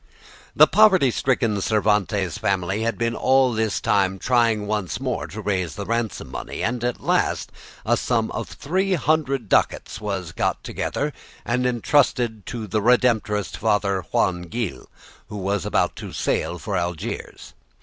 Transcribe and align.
The 0.55 0.65
poverty 0.65 1.11
stricken 1.11 1.61
Cervantes 1.61 2.35
family 2.39 2.81
had 2.81 2.97
been 2.97 3.15
all 3.15 3.53
this 3.53 3.79
time 3.79 4.17
trying 4.17 4.65
once 4.65 4.99
more 4.99 5.27
to 5.27 5.41
raise 5.41 5.75
the 5.75 5.85
ransom 5.85 6.31
money, 6.31 6.63
and 6.63 6.83
at 6.83 6.99
last 7.01 7.51
a 7.85 7.95
sum 7.95 8.31
of 8.31 8.49
three 8.49 8.95
hundred 8.95 9.47
ducats 9.47 10.01
was 10.01 10.31
got 10.31 10.63
together 10.63 11.13
and 11.45 11.67
entrusted 11.67 12.47
to 12.47 12.65
the 12.65 12.81
Redemptorist 12.81 13.55
Father 13.57 14.01
Juan 14.11 14.41
Gil, 14.41 14.89
who 15.29 15.37
was 15.37 15.67
about 15.67 15.95
to 15.97 16.11
sail 16.13 16.57
for 16.57 16.75
Algiers. 16.75 17.53